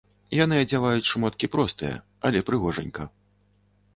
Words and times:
Яны 0.43 0.55
адзяваюць 0.63 1.09
шмоткі 1.09 1.49
простыя, 1.55 1.95
але 2.29 2.39
прыгожанька. 2.47 3.03